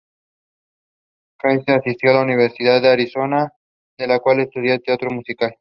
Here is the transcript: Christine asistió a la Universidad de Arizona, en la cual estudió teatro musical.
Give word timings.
Christine 1.39 1.77
asistió 1.77 2.09
a 2.09 2.13
la 2.15 2.23
Universidad 2.23 2.81
de 2.81 2.87
Arizona, 2.89 3.53
en 3.99 4.09
la 4.09 4.19
cual 4.19 4.39
estudió 4.39 4.79
teatro 4.79 5.11
musical. 5.11 5.49